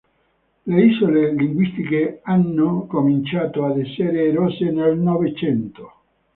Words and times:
Le 0.65 0.83
isole 0.87 1.31
linguistiche 1.35 2.21
hanno 2.23 2.87
cominciato 2.87 3.65
ad 3.65 3.77
essere 3.77 4.29
erose 4.29 4.71
nel 4.71 4.97
Novecento. 4.97 5.93